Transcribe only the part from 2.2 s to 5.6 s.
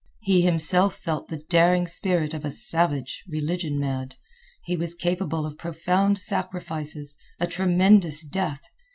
of a savage, religion mad. He was capable of